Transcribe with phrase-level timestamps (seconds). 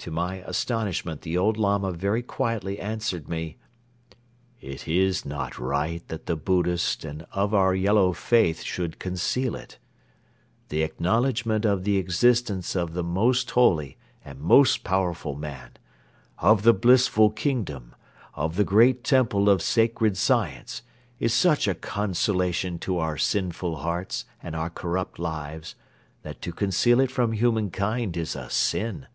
[0.00, 3.56] To my astonishment the old Lama very quietly answered me:
[4.60, 9.78] "It is not right that the Buddhist and our Yellow Faith should conceal it.
[10.68, 15.70] The acknowledgment of the existence of the most holy and most powerful man,
[16.38, 17.92] of the blissful kingdom,
[18.34, 20.82] of the great temple of sacred science
[21.18, 25.74] is such a consolation to our sinful hearts and our corrupt lives
[26.22, 29.06] that to conceal it from humankind is a sin.